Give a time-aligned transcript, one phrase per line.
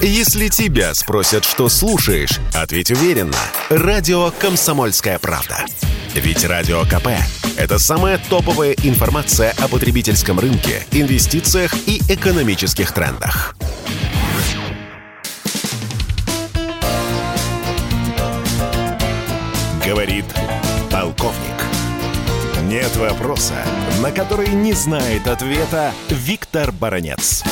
[0.00, 3.36] Если тебя спросят, что слушаешь, ответь уверенно.
[3.68, 5.64] Радио «Комсомольская правда».
[6.14, 7.08] Ведь Радио КП–
[7.56, 13.56] это самая топовая информация о потребительском рынке, инвестициях и экономических трендах.
[19.84, 20.26] Говорит
[20.92, 21.38] полковник.
[22.68, 23.56] Нет вопроса,
[24.00, 27.42] на который не знает ответа Виктор Баранец.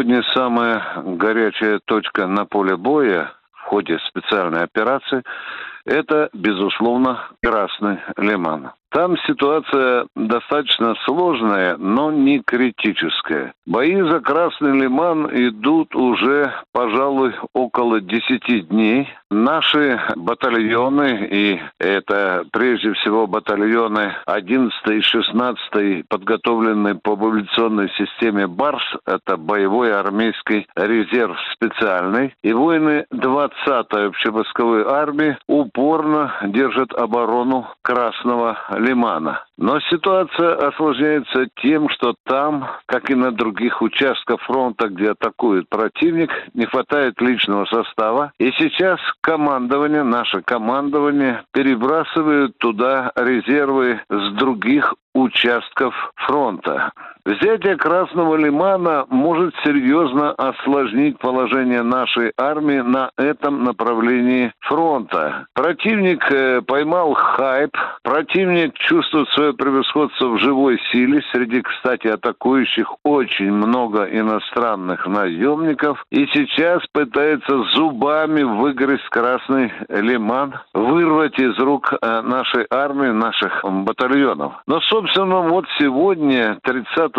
[0.00, 5.22] Сегодня самая горячая точка на поле боя в ходе специальной операции–
[5.84, 8.70] это, безусловно, Красный Лиман.
[8.90, 13.52] Там ситуация достаточно сложная, но не критическая.
[13.64, 19.08] Бои за Красный Лиман идут уже, пожалуй, около 10 дней.
[19.30, 28.82] Наши батальоны, и это прежде всего батальоны 11 и 16 подготовленные по мобилизационной системе БАРС,
[29.06, 39.44] это боевой армейский резерв специальный, и воины 20-й общевойсковой армии упорно держат оборону Красного Лимана.
[39.56, 46.30] Но ситуация осложняется тем, что там, как и на других участках фронта, где атакует противник,
[46.54, 48.32] не хватает личного состава.
[48.38, 56.92] И сейчас командование, наше командование, перебрасывает туда резервы с других участков фронта.
[57.24, 65.46] Взятие Красного Лимана может серьезно осложнить положение нашей армии на этом направлении фронта.
[65.54, 71.22] Противник э, поймал хайп, противник чувствует свое превосходство в живой силе.
[71.32, 76.02] Среди, кстати, атакующих очень много иностранных наемников.
[76.10, 84.54] И сейчас пытается зубами выгрызть Красный Лиман, вырвать из рук э, нашей армии, наших батальонов.
[84.66, 87.09] Но, собственно, вот сегодня, 30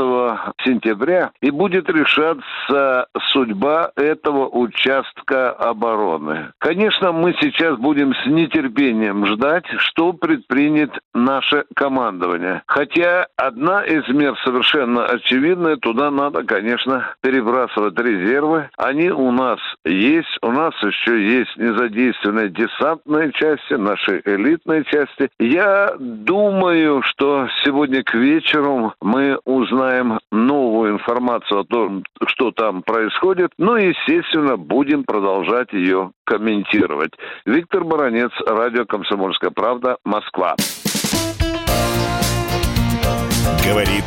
[0.63, 6.51] сентября и будет решаться судьба этого участка обороны.
[6.59, 12.63] Конечно, мы сейчас будем с нетерпением ждать, что предпринят наше командование.
[12.67, 18.69] Хотя одна из мер совершенно очевидная, туда надо, конечно, перебрасывать резервы.
[18.77, 25.29] Они у нас есть, у нас еще есть незадействованные десантные части, наши элитные части.
[25.39, 29.39] Я думаю, что сегодня к вечеру мы
[29.81, 33.51] узнаем новую информацию о том, что там происходит.
[33.57, 37.11] Ну и, естественно, будем продолжать ее комментировать.
[37.45, 40.55] Виктор Баранец, радио «Комсомольская правда», Москва.
[43.65, 44.05] Говорит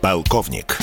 [0.00, 0.78] полковник.